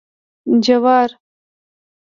🌽 0.45 0.59
جوار 0.65 1.09